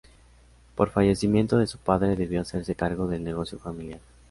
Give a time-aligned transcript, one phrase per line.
[0.73, 3.99] Por fallecimiento de su padre, debió hacerse cargo del negocio familiar.